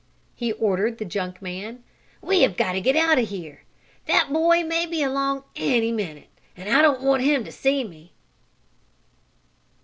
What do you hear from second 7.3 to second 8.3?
to see me!"